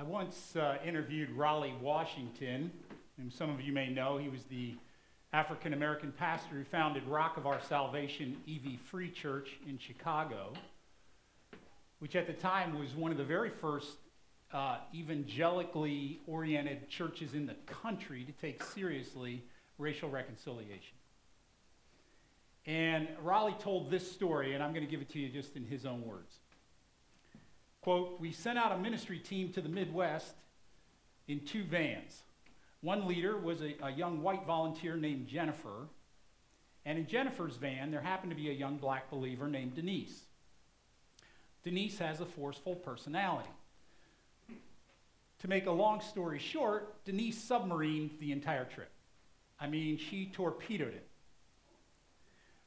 [0.00, 2.70] I once uh, interviewed Raleigh Washington,
[3.18, 4.16] whom some of you may know.
[4.16, 4.74] He was the
[5.34, 10.54] African American pastor who founded Rock of Our Salvation EV Free Church in Chicago,
[11.98, 13.98] which at the time was one of the very first
[14.54, 19.44] uh, evangelically oriented churches in the country to take seriously
[19.76, 20.96] racial reconciliation.
[22.64, 25.66] And Raleigh told this story, and I'm going to give it to you just in
[25.66, 26.38] his own words.
[27.82, 30.34] Quote, we sent out a ministry team to the Midwest
[31.28, 32.22] in two vans.
[32.82, 35.88] One leader was a, a young white volunteer named Jennifer,
[36.84, 40.24] and in Jennifer's van, there happened to be a young black believer named Denise.
[41.62, 43.50] Denise has a forceful personality.
[45.40, 48.90] To make a long story short, Denise submarined the entire trip.
[49.58, 51.06] I mean, she torpedoed it.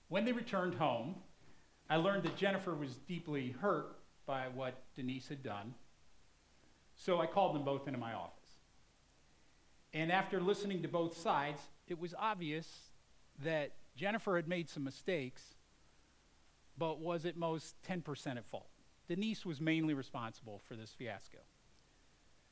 [0.10, 1.16] When they returned home,
[1.90, 3.96] I learned that Jennifer was deeply hurt
[4.26, 5.74] by what Denise had done.
[6.96, 8.40] So I called them both into my office.
[9.94, 12.68] And after listening to both sides, it was obvious
[13.44, 15.42] that Jennifer had made some mistakes,
[16.78, 18.68] but was at most 10% at fault.
[19.08, 21.40] Denise was mainly responsible for this fiasco.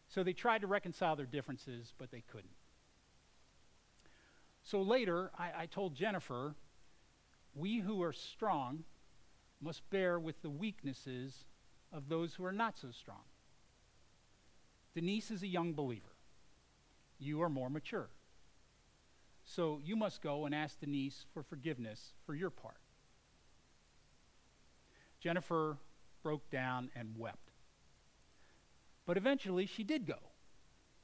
[0.09, 2.51] So they tried to reconcile their differences, but they couldn't.
[4.63, 6.53] So later, I, I told Jennifer,
[7.55, 8.83] we who are strong
[9.61, 11.45] must bear with the weaknesses
[11.93, 13.23] of those who are not so strong.
[14.93, 16.15] Denise is a young believer.
[17.19, 18.09] You are more mature.
[19.43, 22.77] So you must go and ask Denise for forgiveness for your part.
[25.19, 25.77] Jennifer
[26.23, 27.51] broke down and wept.
[29.05, 30.19] But eventually she did go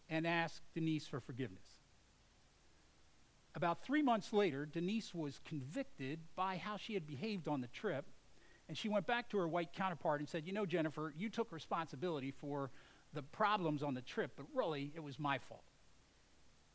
[0.10, 1.68] and ask Denise for forgiveness.
[3.56, 8.06] About three months later, Denise was convicted by how she had behaved on the trip
[8.68, 11.52] and she went back to her white counterpart and said, You know, Jennifer, you took
[11.52, 12.72] responsibility for
[13.14, 15.64] the problems on the trip, but really it was my fault.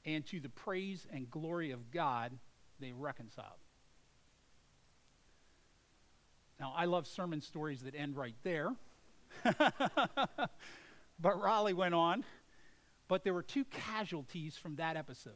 [0.04, 2.32] And to the praise and glory of God,
[2.80, 3.58] they reconciled.
[6.58, 8.72] Now, I love sermon stories that end right there.
[9.44, 10.48] but
[11.22, 12.24] Raleigh went on.
[13.08, 15.34] But there were two casualties from that episode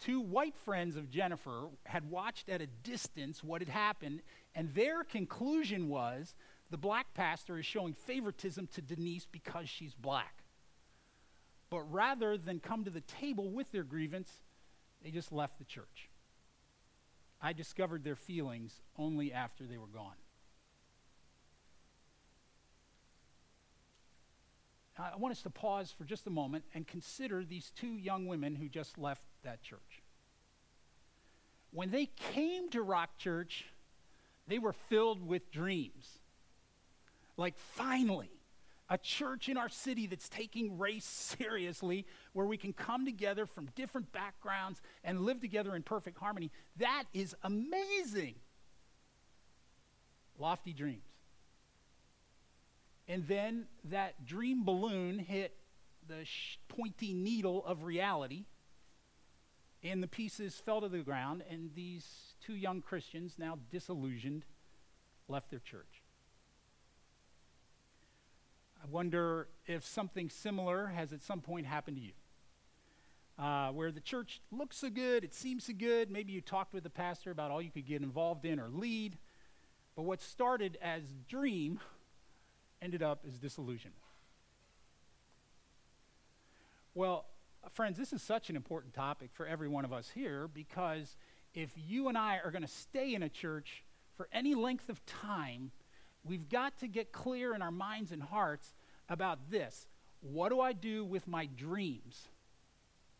[0.00, 4.22] two white friends of Jennifer had watched at a distance what had happened,
[4.54, 6.34] and their conclusion was
[6.70, 10.42] the black pastor is showing favoritism to Denise because she's black.
[11.68, 14.30] But rather than come to the table with their grievance,
[15.02, 16.10] they just left the church.
[17.40, 20.16] I discovered their feelings only after they were gone.
[25.00, 28.54] I want us to pause for just a moment and consider these two young women
[28.54, 30.02] who just left that church.
[31.72, 33.64] When they came to Rock Church,
[34.46, 36.18] they were filled with dreams.
[37.36, 38.30] Like, finally,
[38.88, 43.68] a church in our city that's taking race seriously, where we can come together from
[43.76, 46.50] different backgrounds and live together in perfect harmony.
[46.76, 48.34] That is amazing.
[50.38, 51.09] Lofty dreams.
[53.10, 55.56] And then that dream balloon hit
[56.06, 58.44] the sh- pointy needle of reality,
[59.82, 62.06] and the pieces fell to the ground, and these
[62.40, 64.44] two young Christians, now disillusioned,
[65.26, 66.04] left their church.
[68.80, 72.12] I wonder if something similar has at some point happened to you.
[73.36, 76.12] Uh, where the church looks so good, it seems so good.
[76.12, 79.18] Maybe you talked with the pastor about all you could get involved in or lead.
[79.96, 81.80] But what started as dream
[82.82, 84.02] ended up as disillusionment.
[86.94, 87.26] Well,
[87.72, 91.16] friends, this is such an important topic for every one of us here because
[91.54, 93.84] if you and I are going to stay in a church
[94.16, 95.70] for any length of time,
[96.24, 98.74] we've got to get clear in our minds and hearts
[99.08, 99.86] about this.
[100.20, 102.28] What do I do with my dreams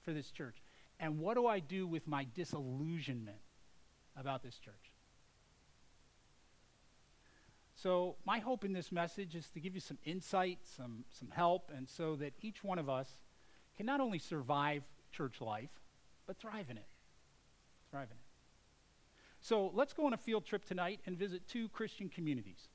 [0.03, 0.57] for this church?
[0.99, 3.39] And what do I do with my disillusionment
[4.17, 4.90] about this church?
[7.83, 11.71] So, my hope in this message is to give you some insight, some, some help,
[11.75, 13.09] and so that each one of us
[13.75, 14.83] can not only survive
[15.13, 15.71] church life,
[16.27, 16.85] but thrive in it.
[17.91, 18.25] Thrive in it.
[19.41, 22.69] So, let's go on a field trip tonight and visit two Christian communities.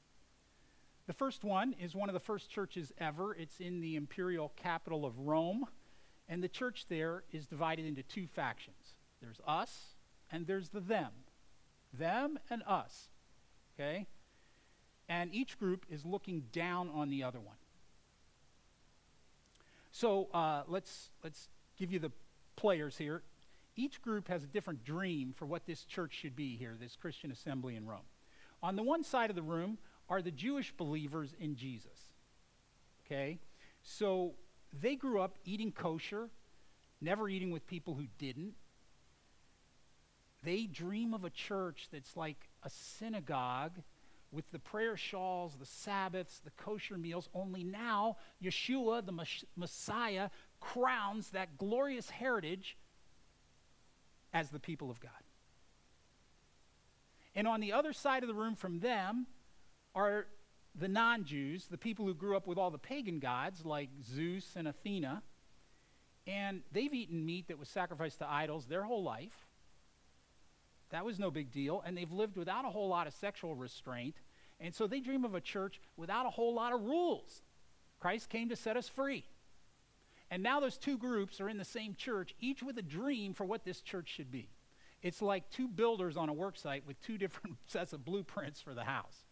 [1.06, 3.36] The first one is one of the first churches ever.
[3.36, 5.68] It's in the imperial capital of Rome,
[6.28, 9.94] and the church there is divided into two factions there's us,
[10.32, 11.12] and there's the them.
[11.94, 13.10] Them and us.
[13.76, 14.08] Okay?
[15.08, 17.56] And each group is looking down on the other one.
[19.92, 21.48] So uh, let's, let's
[21.78, 22.12] give you the
[22.56, 23.22] players here.
[23.76, 27.32] Each group has a different dream for what this church should be here, this Christian
[27.32, 28.00] assembly in Rome.
[28.64, 29.78] On the one side of the room
[30.10, 32.12] are the Jewish believers in Jesus.
[33.06, 33.40] Okay?
[33.84, 34.34] So
[34.82, 36.30] they grew up eating kosher,
[37.02, 38.54] never eating with people who didn't.
[40.44, 43.74] They dream of a church that's like a synagogue
[44.32, 50.30] with the prayer shawls, the Sabbaths, the kosher meals, only now Yeshua, the Messiah,
[50.60, 52.78] crowns that glorious heritage
[54.34, 55.12] as the people of God.
[57.36, 59.28] And on the other side of the room from them
[59.94, 60.28] are
[60.74, 64.56] the non Jews, the people who grew up with all the pagan gods like Zeus
[64.56, 65.24] and Athena.
[66.28, 69.48] And they've eaten meat that was sacrificed to idols their whole life.
[70.92, 71.82] That was no big deal.
[71.86, 74.16] And they've lived without a whole lot of sexual restraint.
[74.60, 77.42] And so they dream of a church without a whole lot of rules.
[78.00, 79.26] Christ came to set us free.
[80.32, 83.46] And now those two groups are in the same church, each with a dream for
[83.46, 84.50] what this church should be.
[85.02, 88.74] It's like two builders on a work site with two different sets of blueprints for
[88.74, 89.26] the house.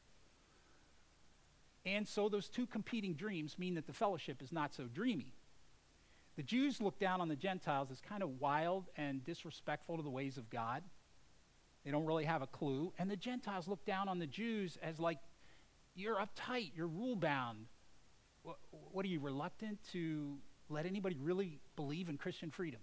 [1.86, 5.34] And so those two competing dreams mean that the fellowship is not so dreamy.
[6.36, 10.10] The Jews look down on the Gentiles as kind of wild and disrespectful to the
[10.10, 10.84] ways of God.
[11.84, 12.94] They don't really have a clue.
[12.98, 15.20] And the Gentiles look down on the Jews as like,
[15.96, 17.66] you're uptight, you're rule bound.
[18.42, 18.58] What,
[18.92, 20.38] what are you, reluctant to
[20.70, 22.80] let anybody really believe in Christian freedom?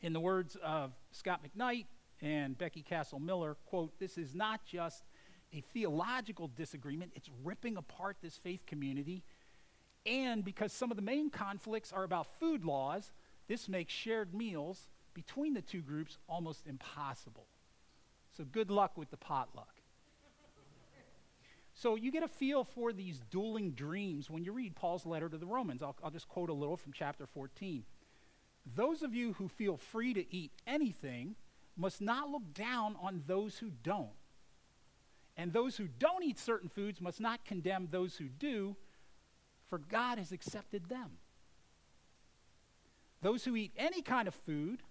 [0.00, 1.86] In the words of Scot McKnight
[2.20, 5.04] and Becky Castle Miller, quote, this is not just
[5.52, 9.22] a theological disagreement, it's ripping apart this faith community.
[10.04, 13.12] And because some of the main conflicts are about food laws,
[13.48, 17.46] this makes shared meals between the two groups almost impossible.
[18.36, 19.74] So good luck with the potluck.
[21.72, 25.38] so you get a feel for these dueling dreams when you read Paul's letter to
[25.38, 25.82] the Romans.
[25.82, 27.84] I'll, I'll just quote a little from chapter 14.
[28.74, 31.36] Those of you who feel free to eat anything
[31.76, 34.10] must not look down on those who don't.
[35.36, 38.76] And those who don't eat certain foods must not condemn those who do,
[39.68, 41.18] for God has accepted them.
[43.22, 44.82] Those who eat any kind of food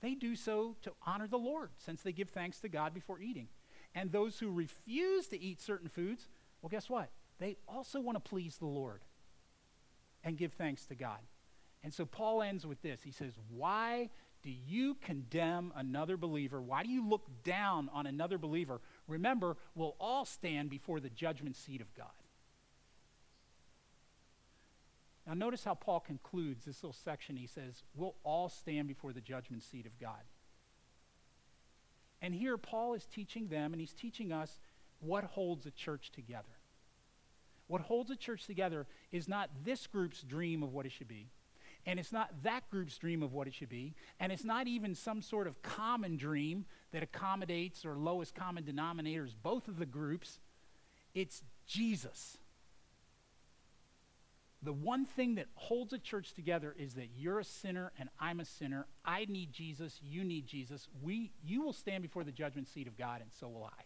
[0.00, 3.48] they do so to honor the Lord, since they give thanks to God before eating.
[3.94, 6.28] And those who refuse to eat certain foods,
[6.62, 7.10] well, guess what?
[7.38, 9.02] They also want to please the Lord
[10.24, 11.20] and give thanks to God.
[11.82, 13.00] And so Paul ends with this.
[13.02, 14.10] He says, Why
[14.42, 16.60] do you condemn another believer?
[16.60, 18.80] Why do you look down on another believer?
[19.06, 22.06] Remember, we'll all stand before the judgment seat of God.
[25.28, 27.36] Now, notice how Paul concludes this little section.
[27.36, 30.22] He says, We'll all stand before the judgment seat of God.
[32.22, 34.58] And here, Paul is teaching them, and he's teaching us
[35.00, 36.48] what holds a church together.
[37.66, 41.28] What holds a church together is not this group's dream of what it should be,
[41.84, 44.94] and it's not that group's dream of what it should be, and it's not even
[44.94, 50.40] some sort of common dream that accommodates or lowest common denominators both of the groups.
[51.14, 52.38] It's Jesus.
[54.62, 58.40] The one thing that holds a church together is that you're a sinner and I'm
[58.40, 58.86] a sinner.
[59.04, 60.88] I need Jesus, you need Jesus.
[61.00, 63.82] We, you will stand before the judgment seat of God, and so will I.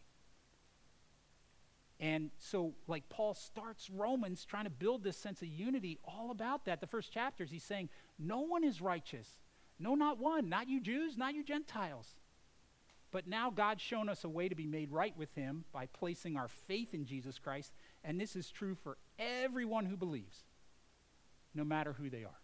[2.01, 6.65] And so, like Paul starts Romans trying to build this sense of unity all about
[6.65, 6.81] that.
[6.81, 9.29] The first chapters, he's saying, No one is righteous.
[9.79, 10.49] No, not one.
[10.49, 12.17] Not you Jews, not you Gentiles.
[13.13, 16.37] But now God's shown us a way to be made right with him by placing
[16.37, 17.73] our faith in Jesus Christ.
[18.03, 20.43] And this is true for everyone who believes
[21.55, 22.41] no matter who they are.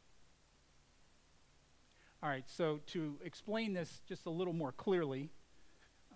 [2.22, 5.30] All right, so to explain this just a little more clearly,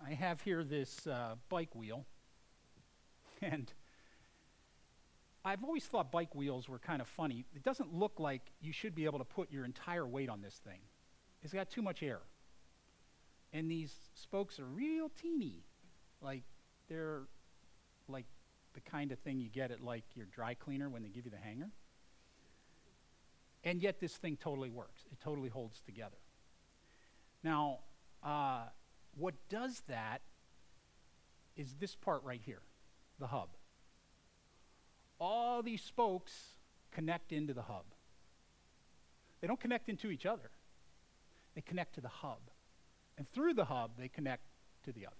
[0.05, 2.05] I have here this uh, bike wheel.
[3.41, 3.73] And
[5.43, 7.43] I've always thought bike wheels were kind of funny.
[7.53, 10.55] It doesn't look like you should be able to put your entire weight on this
[10.63, 10.79] thing,
[11.41, 12.19] it's got too much air.
[13.51, 15.65] And these spokes are real teeny.
[16.21, 16.43] Like,
[16.87, 17.23] they're
[18.07, 18.25] like
[18.73, 21.31] the kind of thing you get at like your dry cleaner when they give you
[21.31, 21.69] the hanger.
[23.63, 25.01] And yet this thing totally works.
[25.11, 26.17] It totally holds together.
[27.43, 27.79] Now,
[28.21, 28.63] uh,
[29.15, 30.21] what does that
[31.55, 32.61] is this part right here,
[33.19, 33.49] the hub.
[35.19, 36.33] All these spokes
[36.91, 37.85] connect into the hub.
[39.39, 40.49] They don't connect into each other.
[41.55, 42.39] They connect to the hub.
[43.17, 44.43] And through the hub, they connect
[44.85, 45.17] to the others.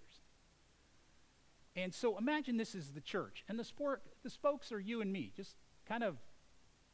[1.76, 3.44] And so imagine this is the church.
[3.48, 5.56] And the, sport, the spokes are you and me, just
[5.88, 6.18] kind of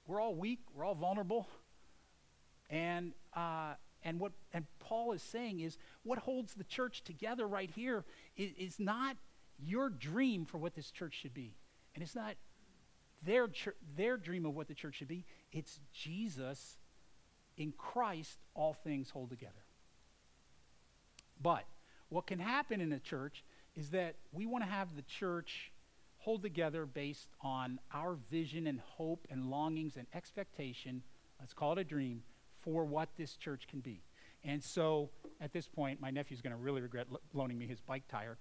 [0.09, 1.47] we're all weak, we're all vulnerable.
[2.69, 7.69] And, uh, and what and Paul is saying is what holds the church together right
[7.69, 8.03] here
[8.35, 9.17] is, is not
[9.63, 11.53] your dream for what this church should be.
[11.93, 12.35] And it's not
[13.23, 13.49] their,
[13.95, 15.25] their dream of what the church should be.
[15.51, 16.77] It's Jesus
[17.57, 19.53] in Christ, all things hold together.
[21.39, 21.65] But
[22.09, 23.43] what can happen in a church
[23.75, 25.71] is that we want to have the church
[26.19, 31.01] hold together based on our vision and hope and longings and expectation,
[31.39, 32.21] let's call it a dream,
[32.61, 34.01] for what this church can be.
[34.43, 35.09] And so
[35.41, 38.37] at this point, my nephew's going to really regret loaning me his bike tire.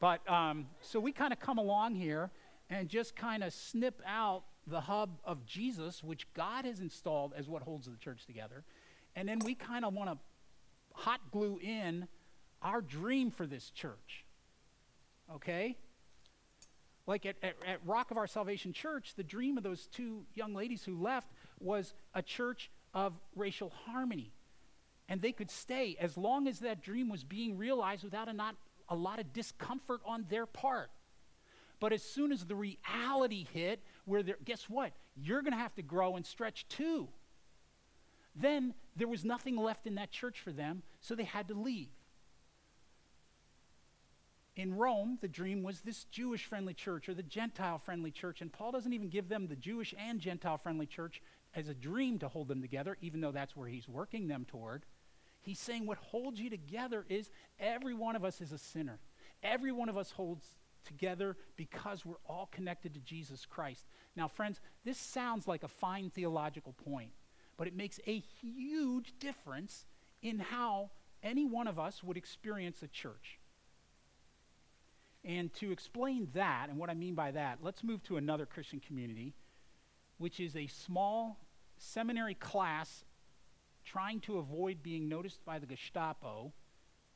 [0.00, 2.30] But um, so we kind of come along here
[2.70, 7.48] and just kind of snip out the hub of Jesus, which God has installed as
[7.48, 8.64] what holds the church together.
[9.16, 10.18] And then we kind of want to
[10.94, 12.06] hot glue in
[12.62, 14.24] our dream for this church.
[15.34, 15.76] Okay?
[17.06, 20.54] Like at, at, at, Rock of Our Salvation Church, the dream of those two young
[20.54, 21.28] ladies who left
[21.60, 24.32] was a church of racial harmony.
[25.08, 28.56] And they could stay as long as that dream was being realized without a, not,
[28.88, 30.90] a lot of discomfort on their part.
[31.78, 34.92] But as soon as the reality hit, where guess what?
[35.16, 37.08] You're going to have to grow and stretch too.
[38.34, 41.90] Then there was nothing left in that church for them, so they had to leave.
[44.56, 48.52] In Rome, the dream was this Jewish friendly church or the Gentile friendly church, and
[48.52, 51.20] Paul doesn't even give them the Jewish and Gentile friendly church
[51.56, 54.84] as a dream to hold them together, even though that's where he's working them toward.
[55.40, 59.00] He's saying what holds you together is every one of us is a sinner.
[59.42, 60.46] Every one of us holds
[60.84, 63.84] together because we're all connected to Jesus Christ.
[64.14, 67.10] Now, friends, this sounds like a fine theological point,
[67.56, 69.86] but it makes a huge difference
[70.22, 70.90] in how
[71.22, 73.40] any one of us would experience a church.
[75.24, 78.80] And to explain that, and what I mean by that, let's move to another Christian
[78.80, 79.34] community,
[80.18, 81.38] which is a small
[81.78, 83.04] seminary class
[83.84, 86.52] trying to avoid being noticed by the Gestapo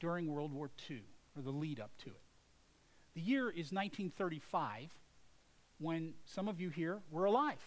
[0.00, 1.03] during World War II,
[1.37, 2.23] or the lead up to it.
[3.15, 4.91] The year is 1935
[5.79, 7.61] when some of you here were alive.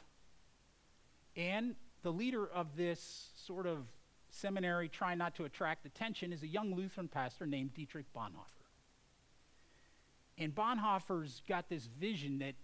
[1.35, 3.85] And the leader of this sort of
[4.29, 8.60] seminary trying not to attract attention is a young Lutheran pastor named Dietrich Bonhoeffer.
[10.41, 12.55] And Bonhoeffer's got this vision that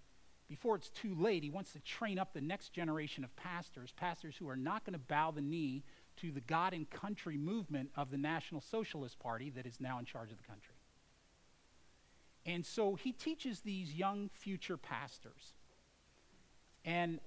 [0.49, 4.35] before it's too late, he wants to train up the next generation of pastors, pastors
[4.35, 5.83] who are not going to bow the knee
[6.17, 10.05] to the God and country movement of the National Socialist Party that is now in
[10.05, 10.73] charge of the country.
[12.47, 15.53] And so he teaches these young future pastors.
[16.83, 17.19] And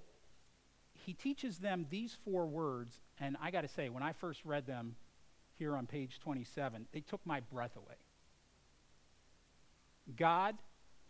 [0.94, 2.98] he teaches them these four words.
[3.20, 4.96] And I got to say, when I first read them
[5.54, 7.94] here on page 27, they took my breath away.
[10.16, 10.56] God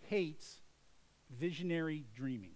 [0.09, 0.61] hates
[1.39, 2.53] visionary dreaming.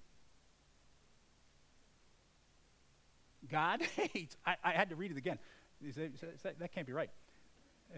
[3.51, 3.83] God
[4.13, 5.39] hates, I, I, had to read it again.
[5.83, 7.11] That can't be right.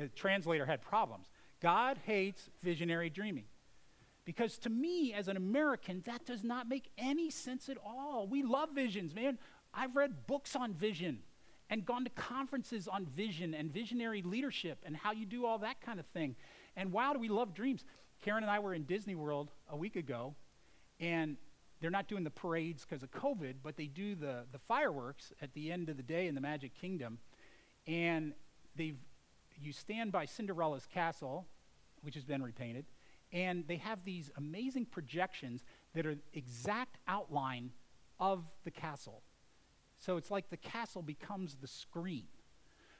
[0.00, 1.28] A translator had problems.
[1.60, 3.44] God hates visionary dreaming.
[4.24, 8.26] Because to me, as an American, that does not make any sense at all.
[8.26, 9.38] We love visions, man.
[9.72, 11.20] I've read books on vision
[11.70, 15.80] and gone to conferences on vision and visionary leadership and how you do all that
[15.80, 16.34] kind of thing.
[16.76, 17.84] And wow, do we love dreams.
[18.26, 20.34] Karen and I were in Disney World a week ago,
[20.98, 21.36] and
[21.80, 25.54] they're not doing the parades because of COVID, but they do the, the fireworks at
[25.54, 27.18] the end of the day in the Magic Kingdom.
[27.86, 28.32] And
[28.74, 28.98] they've
[29.62, 31.46] you stand by Cinderella's castle,
[32.02, 32.86] which has been repainted,
[33.32, 35.62] and they have these amazing projections
[35.94, 37.70] that are exact outline
[38.18, 39.22] of the castle.
[40.00, 42.24] So it's like the castle becomes the screen.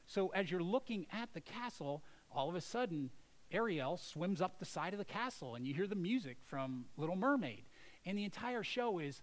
[0.06, 3.10] So as you're looking at the castle, all of a sudden,
[3.52, 7.16] Ariel swims up the side of the castle, and you hear the music from Little
[7.16, 7.64] Mermaid.
[8.04, 9.20] And the entire show is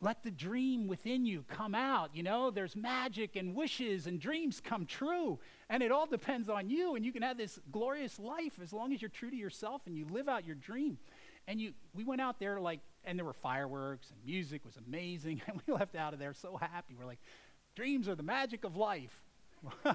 [0.00, 2.10] let the dream within you come out.
[2.14, 5.38] You know, there's magic and wishes and dreams come true.
[5.70, 6.96] And it all depends on you.
[6.96, 9.96] And you can have this glorious life as long as you're true to yourself and
[9.96, 10.98] you live out your dream.
[11.48, 15.40] And you, we went out there like, and there were fireworks and music was amazing.
[15.46, 16.94] And we left out of there so happy.
[16.98, 17.20] We're like,
[17.74, 19.16] dreams are the magic of life.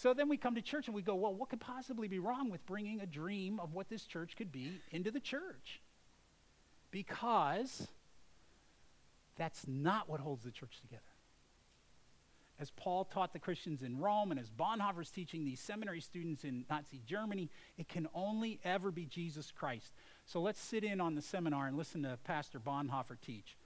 [0.00, 2.50] so then we come to church and we go, well, what could possibly be wrong
[2.50, 5.80] with bringing a dream of what this church could be into the church?
[6.90, 7.86] because
[9.36, 11.02] that's not what holds the church together.
[12.58, 16.66] As Paul taught the Christians in Rome, and as Bonhoeffer's teaching these seminary students in
[16.68, 19.94] Nazi Germany, it can only ever be Jesus Christ.
[20.26, 23.56] So let's sit in on the seminar and listen to Pastor Bonhoeffer teach.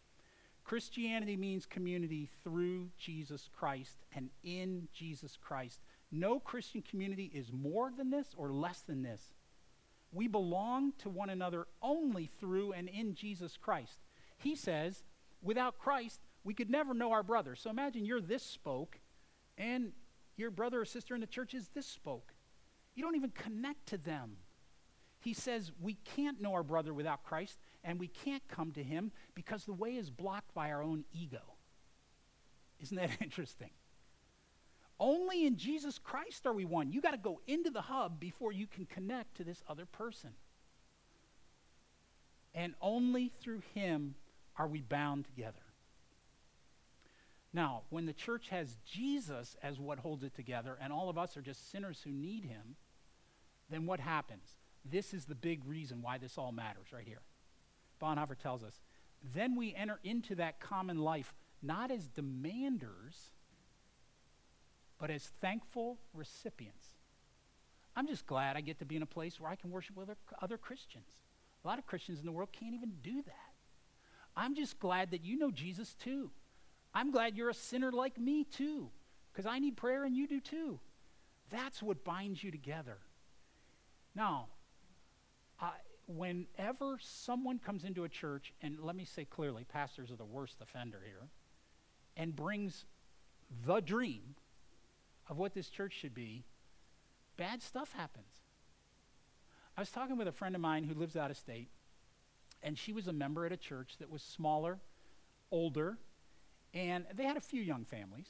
[0.62, 5.80] Christianity means community through Jesus Christ and in Jesus Christ.
[6.14, 9.34] No Christian community is more than this or less than this
[10.14, 13.98] we belong to one another only through and in Jesus Christ.
[14.38, 15.02] He says,
[15.42, 17.56] without Christ, we could never know our brother.
[17.56, 18.98] So imagine you're this spoke,
[19.58, 19.92] and
[20.36, 22.32] your brother or sister in the church is this spoke.
[22.94, 24.36] You don't even connect to them.
[25.20, 29.10] He says we can't know our brother without Christ, and we can't come to him
[29.34, 31.42] because the way is blocked by our own ego.
[32.80, 33.70] Isn't that interesting?
[35.04, 36.90] Only in Jesus Christ are we one.
[36.90, 40.30] You got to go into the hub before you can connect to this other person.
[42.54, 44.14] And only through him
[44.56, 45.60] are we bound together.
[47.52, 51.36] Now, when the church has Jesus as what holds it together, and all of us
[51.36, 52.76] are just sinners who need him,
[53.68, 54.56] then what happens?
[54.90, 57.20] This is the big reason why this all matters right here.
[58.00, 58.80] Bonhoeffer tells us.
[59.34, 63.32] Then we enter into that common life not as demanders,
[64.98, 66.86] but as thankful recipients.
[67.96, 70.08] I'm just glad I get to be in a place where I can worship with
[70.42, 71.06] other, Christians.
[71.64, 73.52] A lot of Christians in the world can't even do that.
[74.36, 76.30] I'm just glad that you know Jesus too.
[76.92, 78.90] I'm glad you're a sinner like me too,
[79.32, 80.80] because I need prayer and you do too.
[81.50, 82.98] That's what binds you together.
[84.14, 84.48] Now,
[85.60, 85.70] uh,
[86.06, 90.56] whenever someone comes into a church, and let me say clearly, pastors are the worst
[90.60, 91.28] offender here,
[92.16, 92.84] and brings
[93.64, 94.34] the dream
[95.28, 96.44] of what this church should be,
[97.36, 98.42] bad stuff happens.
[99.76, 101.68] I was talking with a friend of mine who lives out of state,
[102.62, 104.78] and she was a member at a church that was smaller,
[105.50, 105.98] older,
[106.72, 108.28] and they had a few young families.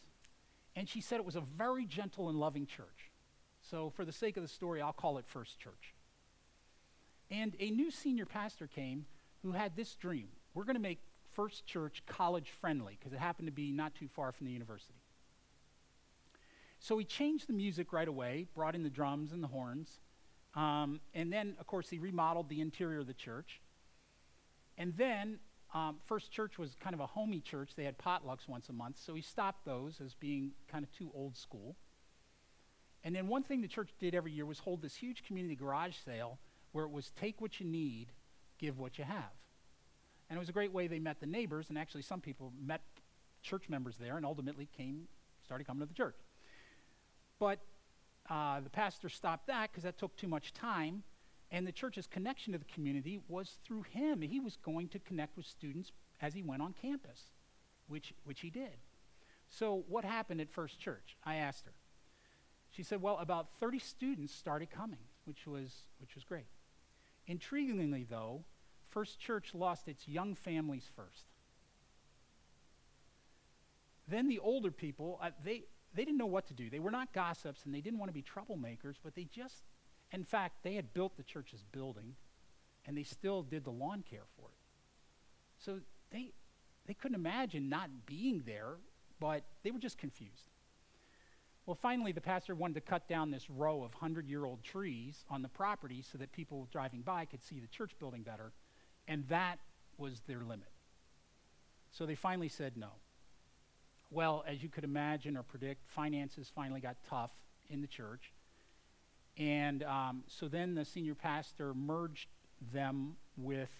[0.76, 3.10] And she said it was a very gentle and loving church.
[3.60, 5.94] So, for the sake of the story, I'll call it First Church.
[7.30, 9.06] And a new senior pastor came
[9.42, 11.00] who had this dream we're going to make
[11.34, 14.94] First Church college friendly because it happened to be not too far from the university.
[16.84, 20.00] So he changed the music right away, brought in the drums and the horns.
[20.54, 23.62] Um, and then, of course, he remodeled the interior of the church.
[24.76, 25.38] And then,
[25.72, 27.70] um, First Church was kind of a homey church.
[27.74, 31.10] They had potlucks once a month, so he stopped those as being kind of too
[31.14, 31.74] old school.
[33.02, 35.96] And then, one thing the church did every year was hold this huge community garage
[36.04, 36.38] sale
[36.72, 38.08] where it was take what you need,
[38.58, 39.32] give what you have.
[40.28, 42.82] And it was a great way they met the neighbors, and actually, some people met
[43.42, 45.08] church members there and ultimately came,
[45.42, 46.16] started coming to the church.
[47.44, 47.58] But
[48.30, 51.02] uh, the pastor stopped that because that took too much time.
[51.50, 54.22] And the church's connection to the community was through him.
[54.22, 57.24] He was going to connect with students as he went on campus,
[57.86, 58.78] which, which he did.
[59.50, 61.18] So, what happened at First Church?
[61.22, 61.74] I asked her.
[62.70, 66.46] She said, Well, about 30 students started coming, which was, which was great.
[67.28, 68.44] Intriguingly, though,
[68.88, 71.26] First Church lost its young families first.
[74.08, 75.64] Then the older people, uh, they,
[75.94, 76.70] they didn't know what to do.
[76.70, 79.62] They were not gossips and they didn't want to be troublemakers, but they just,
[80.12, 82.14] in fact, they had built the church's building
[82.86, 84.58] and they still did the lawn care for it.
[85.58, 85.80] So
[86.10, 86.32] they,
[86.86, 88.76] they couldn't imagine not being there,
[89.20, 90.50] but they were just confused.
[91.66, 95.24] Well, finally, the pastor wanted to cut down this row of 100 year old trees
[95.30, 98.52] on the property so that people driving by could see the church building better,
[99.08, 99.58] and that
[99.96, 100.68] was their limit.
[101.90, 102.88] So they finally said no.
[104.14, 107.32] Well, as you could imagine or predict, finances finally got tough
[107.68, 108.32] in the church.
[109.36, 112.28] And um, so then the senior pastor merged
[112.72, 113.70] them with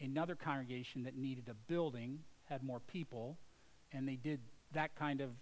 [0.00, 3.36] another congregation that needed a building, had more people,
[3.92, 4.40] and they did
[4.72, 5.32] that kind of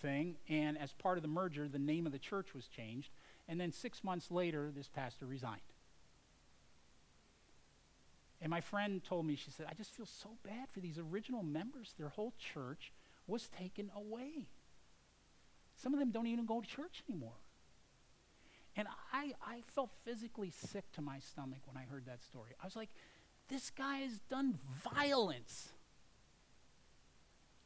[0.00, 0.36] thing.
[0.48, 3.10] And as part of the merger, the name of the church was changed.
[3.48, 5.60] And then six months later, this pastor resigned.
[8.40, 11.42] And my friend told me, she said, I just feel so bad for these original
[11.42, 11.92] members.
[11.98, 12.90] Their whole church
[13.26, 14.48] was taken away.
[15.76, 17.40] Some of them don't even go to church anymore.
[18.76, 22.52] And I, I felt physically sick to my stomach when I heard that story.
[22.60, 22.90] I was like,
[23.48, 24.58] this guy has done
[24.94, 25.68] violence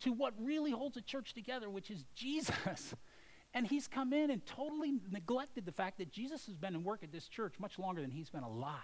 [0.00, 2.94] to what really holds a church together, which is Jesus.
[3.54, 7.02] and he's come in and totally neglected the fact that Jesus has been in work
[7.02, 8.74] at this church much longer than he's been alive.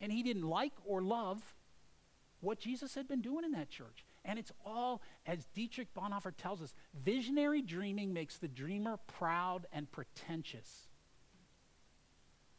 [0.00, 1.42] And he didn't like or love
[2.40, 4.04] what Jesus had been doing in that church.
[4.24, 9.90] And it's all, as Dietrich Bonhoeffer tells us, visionary dreaming makes the dreamer proud and
[9.90, 10.88] pretentious.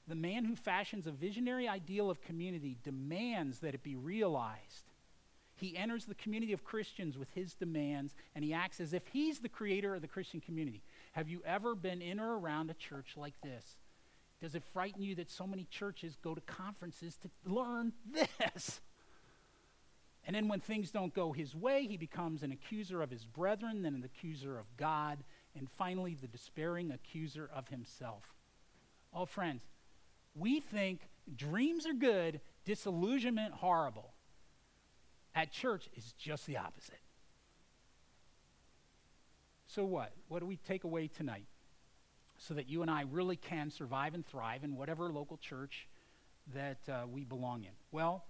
[0.08, 4.92] The man who fashions a visionary ideal of community demands that it be realized.
[5.56, 9.40] He enters the community of Christians with his demands, and he acts as if he's
[9.40, 10.82] the creator of the Christian community.
[11.12, 13.78] Have you ever been in or around a church like this?
[14.42, 18.82] Does it frighten you that so many churches go to conferences to learn this?
[20.26, 23.82] And then when things don't go his way, he becomes an accuser of his brethren,
[23.82, 25.24] then an accuser of God,
[25.58, 28.24] and finally the despairing accuser of himself.
[29.14, 29.64] Oh, friends,
[30.36, 31.02] we think
[31.36, 34.14] dreams are good, disillusionment horrible.
[35.34, 37.00] At church, it's just the opposite.
[39.68, 40.12] So, what?
[40.28, 41.46] What do we take away tonight?
[42.38, 45.88] So that you and I really can survive and thrive in whatever local church
[46.54, 47.72] that uh, we belong in?
[47.92, 48.26] Well,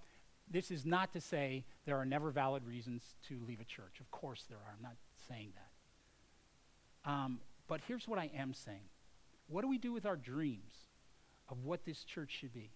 [0.52, 4.00] this is not to say there are never valid reasons to leave a church.
[4.00, 4.74] Of course there are.
[4.76, 4.96] I'm not
[5.28, 7.10] saying that.
[7.12, 8.90] Um, but here's what I am saying.
[9.48, 10.74] What do we do with our dreams
[11.50, 12.72] of what this church should be?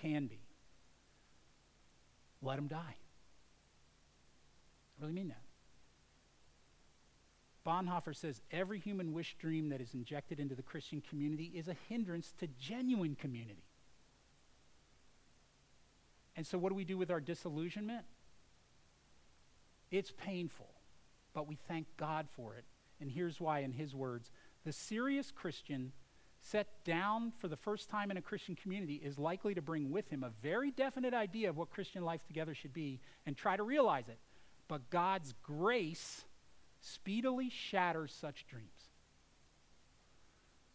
[0.00, 0.40] can be.
[2.42, 2.96] Let them die.
[4.98, 5.42] I really mean that.
[7.66, 11.76] Bonhoeffer says every human wish dream that is injected into the Christian community is a
[11.88, 13.64] hindrance to genuine community.
[16.36, 18.04] And so, what do we do with our disillusionment?
[19.90, 20.68] It's painful,
[21.32, 22.64] but we thank God for it.
[23.00, 24.30] And here's why, in his words
[24.64, 25.92] the serious Christian
[26.40, 30.08] set down for the first time in a Christian community is likely to bring with
[30.08, 33.62] him a very definite idea of what Christian life together should be and try to
[33.62, 34.18] realize it.
[34.68, 36.24] But God's grace
[36.80, 38.70] speedily shatters such dreams.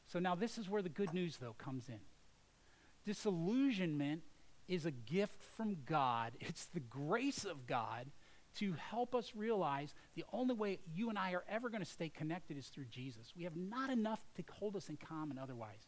[0.07, 1.99] So now, this is where the good news, though, comes in.
[3.05, 4.23] Disillusionment
[4.71, 8.07] is a gift from God, it's the grace of God
[8.55, 12.09] to help us realize the only way you and I are ever going to stay
[12.09, 13.33] connected is through Jesus.
[13.35, 15.87] We have not enough to hold us in common otherwise.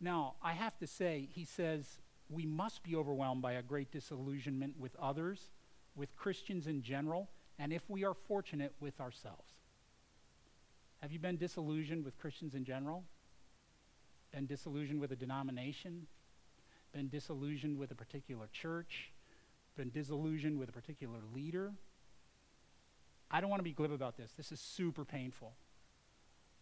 [0.00, 1.86] Now, I have to say, he says
[2.30, 5.50] we must be overwhelmed by a great disillusionment with others,
[5.94, 9.52] with Christians in general, and if we are fortunate, with ourselves.
[11.02, 13.04] Have you been disillusioned with Christians in general?
[14.32, 16.06] Been disillusioned with a denomination?
[16.92, 19.12] Been disillusioned with a particular church?
[19.76, 21.72] been disillusioned with a particular leader.
[23.30, 24.32] I don't want to be glib about this.
[24.36, 25.52] This is super painful.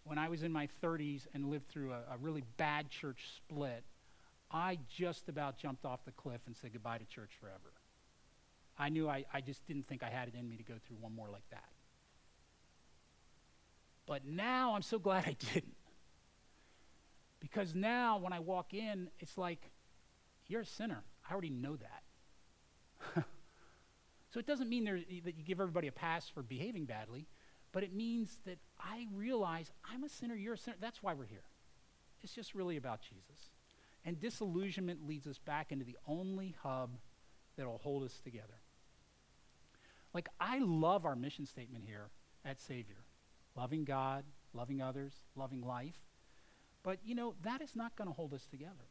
[0.04, 3.84] When I was in my 30s and lived through a, a really bad church split,
[4.50, 7.72] I just about jumped off the cliff and said goodbye to church forever.
[8.78, 10.96] I knew I, I just didn't think I had it in me to go through
[11.00, 11.68] one more like that.
[14.06, 15.74] But now I'm so glad I didn't.
[17.40, 19.70] Because now when I walk in, it's like,
[20.46, 21.02] you're a sinner.
[21.28, 23.24] I already know that.
[24.30, 27.26] so it doesn't mean that you give everybody a pass for behaving badly,
[27.72, 30.76] but it means that I realize I'm a sinner, you're a sinner.
[30.80, 31.44] That's why we're here.
[32.22, 33.50] It's just really about Jesus.
[34.04, 36.98] And disillusionment leads us back into the only hub
[37.56, 38.60] that will hold us together.
[40.12, 42.10] Like, I love our mission statement here
[42.44, 42.96] at Savior
[43.56, 44.24] loving God,
[44.54, 45.98] loving others, loving life.
[46.82, 48.88] But, you know, that is not going to hold us together.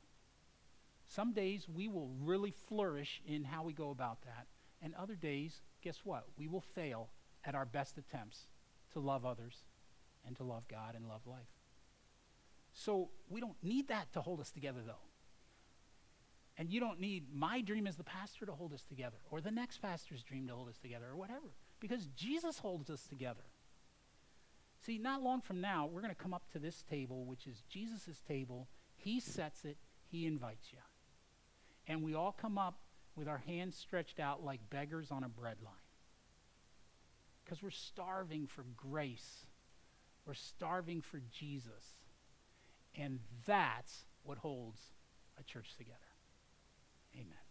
[1.08, 4.46] Some days we will really flourish in how we go about that.
[4.82, 6.26] And other days, guess what?
[6.38, 7.10] We will fail
[7.44, 8.48] at our best attempts
[8.94, 9.64] to love others
[10.26, 11.40] and to love God and love life.
[12.74, 15.02] So we don't need that to hold us together, though.
[16.58, 19.50] And you don't need my dream as the pastor to hold us together, or the
[19.50, 23.44] next pastor's dream to hold us together, or whatever, because Jesus holds us together.
[24.86, 27.64] See, not long from now, we're going to come up to this table, which is
[27.70, 28.68] Jesus' table.
[28.96, 29.78] He sets it,
[30.10, 30.80] He invites you
[31.90, 32.78] and we all come up
[33.16, 35.74] with our hands stretched out like beggars on a breadline.
[37.44, 39.46] Because we're starving for grace.
[40.26, 41.98] We're starving for Jesus.
[42.96, 44.80] And that's what holds
[45.40, 45.98] a church together.
[47.16, 47.49] Amen.